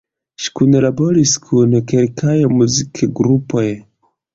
[0.45, 3.69] Ŝi kunlaboris kun kelkaj muzikgrupoj.